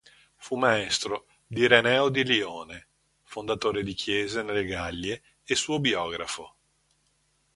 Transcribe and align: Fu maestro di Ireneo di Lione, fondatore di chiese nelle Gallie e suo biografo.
Fu 0.35 0.55
maestro 0.55 1.27
di 1.45 1.61
Ireneo 1.61 2.09
di 2.09 2.23
Lione, 2.23 2.87
fondatore 3.21 3.83
di 3.83 3.93
chiese 3.93 4.41
nelle 4.41 4.65
Gallie 4.65 5.21
e 5.45 5.53
suo 5.53 5.79
biografo. 5.79 6.55